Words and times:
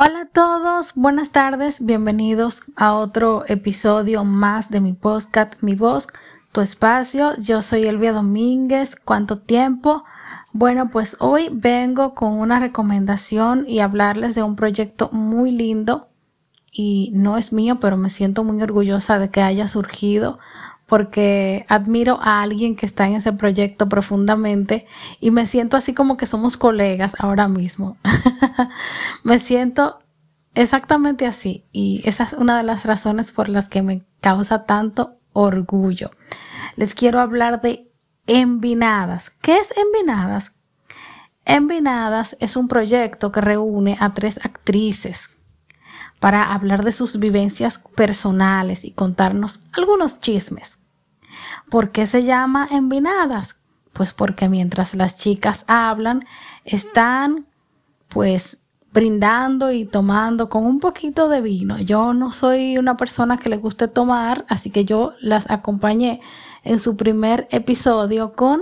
Hola 0.00 0.20
a 0.20 0.26
todos, 0.26 0.92
buenas 0.94 1.30
tardes, 1.32 1.84
bienvenidos 1.84 2.62
a 2.76 2.94
otro 2.94 3.42
episodio 3.48 4.22
más 4.22 4.70
de 4.70 4.80
mi 4.80 4.92
podcast 4.92 5.54
Mi 5.60 5.74
Voz, 5.74 6.06
tu 6.52 6.60
espacio. 6.60 7.32
Yo 7.40 7.62
soy 7.62 7.82
Elvia 7.82 8.12
Domínguez, 8.12 8.94
¿cuánto 8.94 9.40
tiempo? 9.40 10.04
Bueno, 10.52 10.90
pues 10.90 11.16
hoy 11.18 11.48
vengo 11.50 12.14
con 12.14 12.34
una 12.34 12.60
recomendación 12.60 13.64
y 13.66 13.80
hablarles 13.80 14.36
de 14.36 14.44
un 14.44 14.54
proyecto 14.54 15.10
muy 15.10 15.50
lindo 15.50 16.10
y 16.70 17.10
no 17.12 17.36
es 17.36 17.52
mío, 17.52 17.80
pero 17.80 17.96
me 17.96 18.08
siento 18.08 18.44
muy 18.44 18.62
orgullosa 18.62 19.18
de 19.18 19.30
que 19.30 19.42
haya 19.42 19.66
surgido 19.66 20.38
porque 20.88 21.66
admiro 21.68 22.18
a 22.22 22.40
alguien 22.40 22.74
que 22.74 22.86
está 22.86 23.06
en 23.06 23.16
ese 23.16 23.34
proyecto 23.34 23.90
profundamente 23.90 24.86
y 25.20 25.30
me 25.30 25.46
siento 25.46 25.76
así 25.76 25.92
como 25.92 26.16
que 26.16 26.24
somos 26.24 26.56
colegas 26.56 27.14
ahora 27.18 27.46
mismo. 27.46 27.98
me 29.22 29.38
siento 29.38 29.98
exactamente 30.54 31.26
así 31.26 31.66
y 31.72 32.00
esa 32.06 32.24
es 32.24 32.32
una 32.32 32.56
de 32.56 32.62
las 32.62 32.86
razones 32.86 33.32
por 33.32 33.50
las 33.50 33.68
que 33.68 33.82
me 33.82 34.02
causa 34.22 34.64
tanto 34.64 35.18
orgullo. 35.34 36.10
Les 36.76 36.94
quiero 36.94 37.20
hablar 37.20 37.60
de 37.60 37.92
Envinadas. 38.26 39.28
¿Qué 39.42 39.58
es 39.58 39.68
Envinadas? 39.76 40.52
Envinadas 41.44 42.34
es 42.40 42.56
un 42.56 42.66
proyecto 42.66 43.30
que 43.30 43.42
reúne 43.42 43.98
a 44.00 44.14
tres 44.14 44.40
actrices 44.42 45.28
para 46.18 46.54
hablar 46.54 46.82
de 46.82 46.92
sus 46.92 47.18
vivencias 47.18 47.78
personales 47.94 48.86
y 48.86 48.92
contarnos 48.92 49.60
algunos 49.72 50.18
chismes. 50.20 50.77
¿Por 51.70 51.90
qué 51.90 52.06
se 52.06 52.24
llama 52.24 52.68
envinadas? 52.70 53.56
Pues 53.92 54.12
porque 54.12 54.48
mientras 54.48 54.94
las 54.94 55.16
chicas 55.16 55.64
hablan, 55.66 56.24
están 56.64 57.46
pues 58.08 58.58
brindando 58.92 59.70
y 59.70 59.84
tomando 59.84 60.48
con 60.48 60.64
un 60.64 60.80
poquito 60.80 61.28
de 61.28 61.40
vino. 61.40 61.78
Yo 61.78 62.14
no 62.14 62.32
soy 62.32 62.78
una 62.78 62.96
persona 62.96 63.38
que 63.38 63.48
le 63.48 63.56
guste 63.56 63.88
tomar, 63.88 64.44
así 64.48 64.70
que 64.70 64.84
yo 64.84 65.12
las 65.20 65.50
acompañé 65.50 66.20
en 66.64 66.78
su 66.78 66.96
primer 66.96 67.48
episodio 67.50 68.32
con 68.32 68.60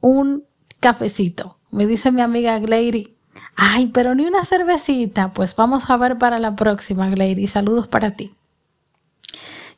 un 0.00 0.44
cafecito. 0.80 1.58
Me 1.70 1.86
dice 1.86 2.10
mi 2.10 2.20
amiga 2.20 2.58
Glady, 2.58 3.14
ay, 3.56 3.88
pero 3.88 4.14
ni 4.14 4.26
una 4.26 4.44
cervecita. 4.44 5.32
Pues 5.32 5.54
vamos 5.54 5.88
a 5.88 5.96
ver 5.96 6.18
para 6.18 6.38
la 6.38 6.56
próxima, 6.56 7.08
Glady. 7.10 7.46
Saludos 7.46 7.88
para 7.88 8.12
ti. 8.16 8.32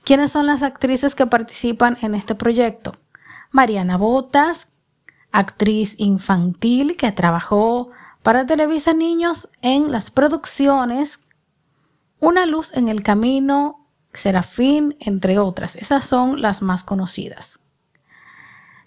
¿Quiénes 0.04 0.32
son 0.32 0.46
las 0.46 0.62
actrices 0.62 1.14
que 1.14 1.26
participan 1.26 1.96
en 2.02 2.14
este 2.14 2.34
proyecto? 2.34 2.92
Mariana 3.50 3.96
Botas, 3.96 4.68
actriz 5.30 5.94
infantil 5.98 6.96
que 6.96 7.12
trabajó 7.12 7.90
para 8.22 8.46
Televisa 8.46 8.94
Niños 8.94 9.48
en 9.62 9.92
las 9.92 10.10
producciones 10.10 11.20
Una 12.20 12.46
luz 12.46 12.72
en 12.74 12.88
el 12.88 13.02
camino, 13.02 13.86
Serafín, 14.12 14.96
entre 15.00 15.38
otras. 15.38 15.76
Esas 15.76 16.04
son 16.04 16.40
las 16.40 16.62
más 16.62 16.84
conocidas. 16.84 17.58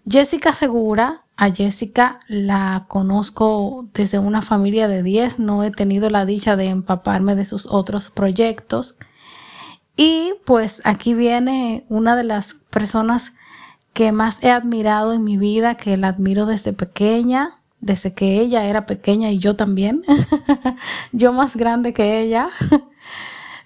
Jessica 0.07 0.53
Segura, 0.53 1.25
a 1.35 1.49
Jessica 1.49 2.19
la 2.27 2.85
conozco 2.87 3.87
desde 3.93 4.19
una 4.19 4.41
familia 4.41 4.87
de 4.87 5.03
10, 5.03 5.39
no 5.39 5.63
he 5.63 5.71
tenido 5.71 6.09
la 6.09 6.25
dicha 6.25 6.55
de 6.55 6.67
empaparme 6.67 7.35
de 7.35 7.43
sus 7.43 7.65
otros 7.65 8.11
proyectos. 8.11 8.97
Y 9.95 10.33
pues 10.45 10.81
aquí 10.83 11.13
viene 11.13 11.85
una 11.89 12.15
de 12.15 12.23
las 12.23 12.55
personas 12.69 13.33
que 13.93 14.11
más 14.11 14.43
he 14.43 14.51
admirado 14.51 15.13
en 15.13 15.23
mi 15.23 15.37
vida, 15.37 15.75
que 15.75 15.95
la 15.95 16.09
admiro 16.09 16.45
desde 16.45 16.73
pequeña, 16.73 17.61
desde 17.79 18.13
que 18.13 18.39
ella 18.39 18.65
era 18.65 18.85
pequeña 18.85 19.31
y 19.31 19.37
yo 19.39 19.55
también, 19.55 20.03
yo 21.13 21.31
más 21.31 21.55
grande 21.55 21.93
que 21.93 22.19
ella. 22.19 22.49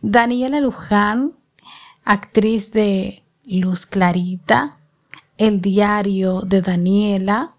Daniela 0.02 0.59
Luján, 0.61 1.33
actriz 2.05 2.72
de 2.72 3.23
Luz 3.45 3.85
Clarita, 3.85 4.78
El 5.38 5.61
diario 5.61 6.41
de 6.41 6.61
Daniela, 6.61 7.56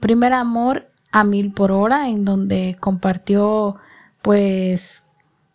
Primer 0.00 0.34
Amor 0.34 0.90
a 1.12 1.24
Mil 1.24 1.52
por 1.52 1.72
Hora, 1.72 2.08
en 2.08 2.24
donde 2.24 2.76
compartió 2.78 3.76
pues 4.20 5.02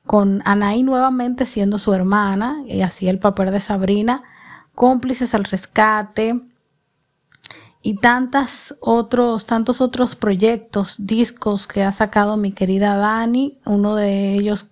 con 0.08 0.42
Anaí 0.46 0.82
nuevamente 0.84 1.46
siendo 1.46 1.78
su 1.78 1.94
hermana 1.94 2.64
y 2.66 2.82
así 2.82 3.08
el 3.08 3.20
papel 3.20 3.52
de 3.52 3.60
Sabrina, 3.60 4.24
cómplices 4.74 5.34
al 5.36 5.44
rescate 5.44 6.42
y 7.82 7.98
tantas 7.98 8.76
otros, 8.80 9.46
tantos 9.46 9.82
otros 9.82 10.16
proyectos, 10.16 10.96
discos 10.98 11.68
que 11.68 11.84
ha 11.84 11.92
sacado 11.92 12.38
mi 12.38 12.52
querida 12.52 12.98
Dani, 12.98 13.60
uno 13.66 13.96
de 13.96 14.34
ellos 14.34 14.70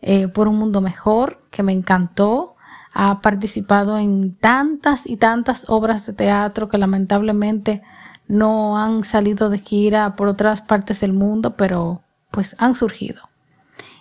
eh, 0.00 0.28
por 0.28 0.48
un 0.48 0.56
mundo 0.56 0.80
mejor, 0.80 1.42
que 1.50 1.62
me 1.62 1.72
encantó. 1.72 2.54
Ha 2.94 3.20
participado 3.20 3.98
en 3.98 4.34
tantas 4.34 5.06
y 5.06 5.16
tantas 5.16 5.66
obras 5.68 6.06
de 6.06 6.12
teatro 6.12 6.68
que 6.68 6.78
lamentablemente 6.78 7.82
no 8.26 8.78
han 8.78 9.04
salido 9.04 9.50
de 9.50 9.58
gira 9.58 10.16
por 10.16 10.28
otras 10.28 10.62
partes 10.62 11.00
del 11.00 11.12
mundo, 11.12 11.56
pero 11.56 12.02
pues 12.30 12.56
han 12.58 12.74
surgido. 12.74 13.27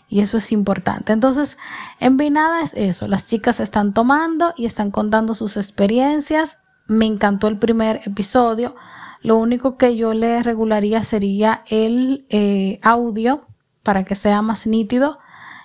Y 0.09 0.21
eso 0.21 0.37
es 0.37 0.51
importante. 0.51 1.11
Entonces, 1.11 1.57
en 1.99 2.17
Vinada 2.17 2.61
es 2.61 2.73
eso. 2.75 3.07
Las 3.07 3.27
chicas 3.27 3.59
están 3.59 3.93
tomando 3.93 4.53
y 4.55 4.65
están 4.65 4.91
contando 4.91 5.33
sus 5.33 5.57
experiencias. 5.57 6.59
Me 6.87 7.05
encantó 7.05 7.47
el 7.47 7.57
primer 7.57 8.01
episodio. 8.05 8.75
Lo 9.21 9.35
único 9.37 9.77
que 9.77 9.97
yo 9.97 10.13
le 10.13 10.41
regularía 10.43 11.03
sería 11.03 11.63
el 11.67 12.25
eh, 12.29 12.79
audio 12.81 13.47
para 13.83 14.05
que 14.05 14.15
sea 14.15 14.41
más 14.41 14.67
nítido 14.67 15.19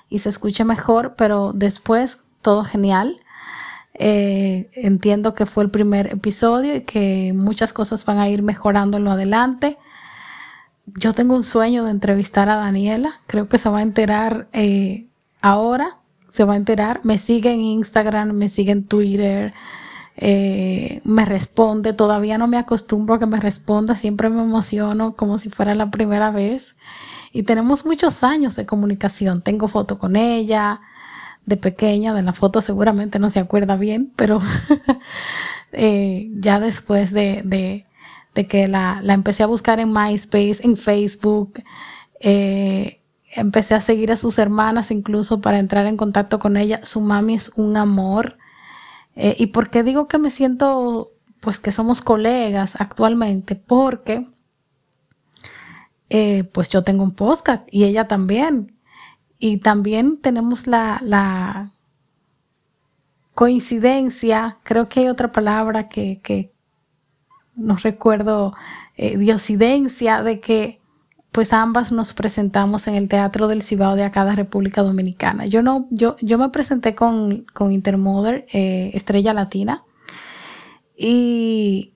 y 0.09 0.19
se 0.19 0.29
escuche 0.29 0.65
mejor, 0.65 1.15
pero 1.17 1.53
después 1.55 2.19
todo 2.41 2.65
genial. 2.65 3.21
Eh, 3.95 4.71
entiendo 4.73 5.35
que 5.35 5.47
fue 5.47 5.65
el 5.65 5.71
primer 5.71 6.09
episodio 6.09 6.75
y 6.75 6.81
que 6.81 7.33
muchas 7.35 7.73
cosas 7.73 8.05
van 8.05 8.19
a 8.19 8.29
ir 8.29 8.43
mejorando 8.43 8.97
en 8.97 9.05
lo 9.05 9.13
adelante 9.13 9.79
yo 10.87 11.13
tengo 11.13 11.35
un 11.37 11.45
sueño 11.45 11.85
de 11.85 11.91
entrevistar 11.91 12.49
a 12.49 12.57
Daniela. 12.57 13.21
Creo 13.27 13.49
que 13.49 13.59
se 13.59 13.69
va 13.69 13.79
a 13.79 13.83
enterar 13.83 14.49
eh, 14.53 15.07
ahora. 15.41 15.99
Se 16.31 16.45
va 16.45 16.55
a 16.55 16.57
enterar. 16.57 17.01
Me 17.05 17.19
sigue 17.19 17.53
en 17.53 17.61
Instagram, 17.61 18.33
me 18.33 18.49
sigue 18.49 18.73
en 18.73 18.87
Twitter. 18.87 19.55
Eh, 20.17 21.01
me 21.05 21.25
responde. 21.25 21.93
Todavía 21.93 22.39
no 22.39 22.49
me 22.49 22.57
acostumbro 22.57 23.15
a 23.15 23.19
que 23.19 23.27
me 23.27 23.39
responda. 23.39 23.95
Siempre 23.95 24.29
me 24.29 24.43
emociono 24.43 25.15
como 25.15 25.39
si 25.39 25.51
fuera 25.51 25.75
la 25.75 25.91
primera 25.91 26.31
vez. 26.31 26.77
Y 27.33 27.45
tenemos 27.45 27.87
muchos 27.87 28.23
años 28.25 28.57
de 28.57 28.67
comunicación. 28.67 29.43
Tengo 29.43 29.69
foto 29.69 29.99
con 29.99 30.17
ella 30.17 30.81
de 31.47 31.57
pequeña. 31.57 32.15
De 32.15 32.23
la 32.23 32.33
foto 32.33 32.61
seguramente 32.61 33.19
no 33.19 33.31
se 33.31 33.41
acuerda 33.41 33.77
bien, 33.77 34.13
pero 34.17 34.41
eh, 35.73 36.29
ya 36.35 36.61
después 36.61 37.13
de 37.13 37.43
de 37.45 37.87
que 38.35 38.69
la, 38.69 39.01
empecé 39.05 39.43
a 39.43 39.47
buscar 39.47 39.81
en 39.81 39.93
MySpace, 39.93 40.59
en 40.63 40.77
Facebook. 40.77 41.63
Eh, 42.21 43.01
empecé 43.35 43.75
a 43.75 43.81
seguir 43.81 44.13
a 44.13 44.17
sus 44.17 44.39
hermanas 44.39 44.91
incluso 44.91 45.41
para 45.41 45.59
entrar 45.59 45.87
en 45.87 45.97
contacto 45.97 46.39
con 46.39 46.57
ella. 46.57 46.81
Su 46.85 47.01
mami 47.01 47.35
es 47.35 47.53
un 47.57 47.77
amor. 47.77 48.39
Eh, 49.15 49.37
¿Y 49.39 49.47
por 49.49 49.71
qué 49.71 49.83
digo 49.83 50.09
que 50.09 50.19
me 50.19 50.31
siento, 50.31 51.13
pues 51.41 51.59
que 51.59 51.73
somos 51.73 52.01
colegas 52.01 52.77
actualmente? 52.79 53.55
Porque, 53.55 54.27
eh, 56.09 56.45
pues 56.45 56.69
yo 56.71 56.85
tengo 56.85 57.05
un 57.05 57.15
podcast 57.15 57.67
y 57.71 57.85
ella 57.85 58.09
también. 58.09 58.77
Y 59.39 59.59
también 59.59 60.19
tenemos 60.21 60.67
la, 60.67 61.01
la 61.03 61.73
coincidencia, 63.35 64.59
creo 64.63 64.89
que 64.89 65.01
hay 65.01 65.09
otra 65.09 65.33
palabra 65.33 65.89
que, 65.89 66.21
que, 66.23 66.53
no 67.63 67.77
recuerdo, 67.77 68.55
eh, 68.97 69.17
diosidencia 69.17 70.23
de 70.23 70.41
que 70.41 70.81
pues 71.31 71.55
ambas 71.55 71.93
nos 71.93 72.13
presentamos 72.13 72.87
en 72.87 72.95
el 72.95 73.09
Teatro 73.09 73.49
del 73.49 73.63
Cibao 73.63 73.97
de 73.97 74.05
acá 74.05 74.27
de 74.27 74.37
República 74.37 74.83
Dominicana. 74.83 75.47
Yo 75.47 75.63
no, 75.63 75.87
yo, 75.91 76.17
yo 76.21 76.37
me 76.37 76.51
presenté 76.51 76.95
con, 76.95 77.47
con 77.55 77.73
Intermother, 77.73 78.45
eh, 78.53 78.91
Estrella 78.93 79.33
Latina, 79.33 79.83
y, 80.95 81.95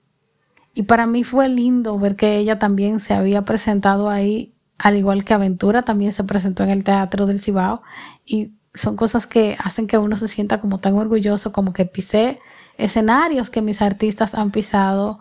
y 0.73 0.83
para 0.83 1.05
mí 1.05 1.23
fue 1.23 1.49
lindo 1.49 1.99
ver 1.99 2.15
que 2.15 2.37
ella 2.37 2.57
también 2.57 2.99
se 2.99 3.13
había 3.13 3.43
presentado 3.43 4.09
ahí, 4.09 4.55
al 4.79 4.97
igual 4.97 5.23
que 5.23 5.35
Aventura 5.35 5.83
también 5.83 6.13
se 6.13 6.23
presentó 6.23 6.63
en 6.63 6.71
el 6.71 6.83
Teatro 6.83 7.27
del 7.27 7.39
Cibao, 7.39 7.83
y 8.25 8.53
son 8.73 8.95
cosas 8.95 9.27
que 9.27 9.55
hacen 9.59 9.85
que 9.85 9.99
uno 9.99 10.17
se 10.17 10.27
sienta 10.27 10.59
como 10.59 10.79
tan 10.79 10.95
orgulloso, 10.95 11.51
como 11.51 11.73
que 11.73 11.85
pisé 11.85 12.39
escenarios 12.79 13.51
que 13.51 13.61
mis 13.61 13.83
artistas 13.83 14.33
han 14.33 14.49
pisado 14.49 15.19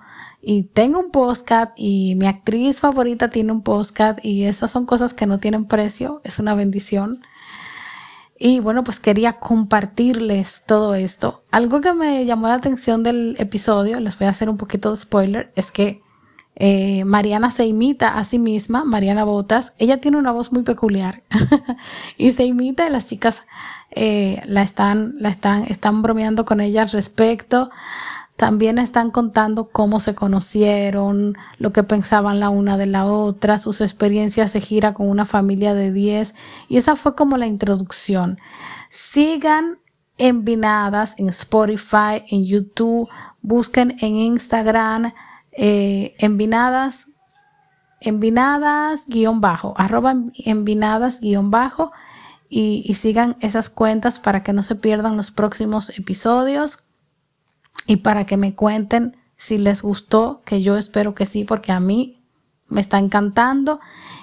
y 0.49 0.63
tengo 0.63 1.01
un 1.01 1.11
postcat 1.11 1.73
y 1.77 2.15
mi 2.15 2.29
actriz 2.29 2.79
favorita 2.79 3.31
tiene 3.31 3.51
un 3.51 3.63
postcat 3.63 4.25
y 4.25 4.45
esas 4.45 4.71
son 4.71 4.87
cosas 4.87 5.13
que 5.13 5.27
no 5.27 5.41
tienen 5.41 5.65
precio, 5.65 6.21
es 6.23 6.39
una 6.39 6.55
bendición. 6.55 7.23
Y 8.39 8.61
bueno, 8.61 8.85
pues 8.85 9.01
quería 9.01 9.41
compartirles 9.41 10.63
todo 10.65 10.95
esto. 10.95 11.43
Algo 11.51 11.81
que 11.81 11.93
me 11.95 12.25
llamó 12.27 12.47
la 12.47 12.55
atención 12.55 13.03
del 13.03 13.35
episodio, 13.41 13.99
les 13.99 14.17
voy 14.19 14.29
a 14.29 14.31
hacer 14.31 14.49
un 14.49 14.57
poquito 14.57 14.91
de 14.93 14.97
spoiler, 14.99 15.53
es 15.57 15.73
que 15.73 16.01
Eh, 16.59 17.05
Mariana 17.05 17.51
se 17.51 17.67
imita 17.67 18.17
a 18.19 18.25
sí 18.25 18.39
misma, 18.39 18.85
Mariana 18.85 19.25
Botas. 19.25 19.75
Ella 19.79 20.01
tiene 20.01 20.17
una 20.17 20.33
voz 20.33 20.53
muy 20.53 20.63
peculiar 20.63 21.23
y 22.17 22.31
se 22.31 22.45
imita 22.45 22.87
y 22.87 22.91
las 22.91 23.09
chicas 23.09 23.43
eh, 23.91 24.41
la, 24.47 24.63
están, 24.63 25.15
la 25.19 25.29
están, 25.29 25.65
están 25.65 26.01
bromeando 26.03 26.45
con 26.47 26.61
ella 26.61 26.83
al 26.83 26.91
respecto. 26.91 27.71
También 28.37 28.79
están 28.79 29.11
contando 29.11 29.71
cómo 29.71 29.99
se 29.99 30.15
conocieron, 30.15 31.39
lo 31.59 31.73
que 31.73 31.83
pensaban 31.83 32.39
la 32.39 32.51
una 32.51 32.77
de 32.77 32.85
la 32.85 33.07
otra, 33.07 33.57
sus 33.57 33.81
experiencias 33.81 34.53
de 34.53 34.61
gira 34.61 34.93
con 34.93 35.09
una 35.09 35.25
familia 35.25 35.73
de 35.73 35.91
10 35.91 36.35
y 36.69 36.77
esa 36.77 36.97
fue 36.97 37.15
como 37.15 37.39
la 37.39 37.47
introducción. 37.47 38.39
Sigan 38.91 39.79
envinadas 40.19 41.15
en 41.17 41.31
Spotify, 41.31 42.25
en 42.29 42.45
YouTube, 42.45 43.09
busquen 43.41 43.97
en 44.01 44.17
Instagram 44.17 45.15
eh, 45.53 46.15
envinadas, 46.19 47.07
envinadas 48.01 49.09
guion 49.09 49.41
bajo, 49.41 49.73
arroba 49.79 50.15
envinadas 50.45 51.21
guion 51.21 51.51
bajo 51.51 51.91
y, 52.51 52.83
y 52.85 52.95
sigan 52.95 53.37
esas 53.41 53.71
cuentas 53.71 54.21
para 54.21 54.43
que 54.43 54.53
no 54.53 54.63
se 54.63 54.75
pierdan 54.75 55.17
los 55.17 55.31
próximos 55.31 55.89
episodios 55.99 56.83
y 57.87 57.97
para 57.97 58.27
que 58.27 58.37
me 58.37 58.55
cuenten 58.55 59.17
si 59.37 59.59
les 59.59 59.83
gustó, 59.83 60.43
que 60.45 60.63
yo 60.63 60.77
espero 60.77 61.15
que 61.15 61.27
sí, 61.27 61.45
porque 61.45 61.73
a 61.73 61.81
mí 61.81 62.23
me 62.69 62.81
está 62.81 62.99
encantando 62.99 63.81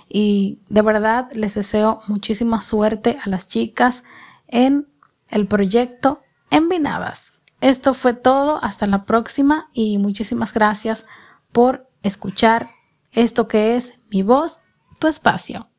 y 0.10 0.60
de 0.70 0.82
verdad 0.82 1.30
les 1.34 1.54
deseo 1.54 2.02
muchísima 2.08 2.62
suerte 2.62 3.18
a 3.24 3.30
las 3.30 3.48
chicas 3.48 4.04
en 4.48 4.88
el 5.30 5.48
proyecto 5.48 6.22
Envinadas. 6.50 7.34
Esto 7.62 7.94
fue 7.94 8.14
todo, 8.14 8.64
hasta 8.64 8.86
la 8.86 9.06
próxima 9.06 9.70
y 9.74 9.98
muchísimas 9.98 10.54
gracias 10.54 11.06
por 11.52 11.90
escuchar 12.04 12.70
esto 13.12 13.48
que 13.48 13.76
es 13.76 13.94
mi 14.12 14.22
voz, 14.22 14.60
tu 15.00 15.08
espacio. 15.08 15.73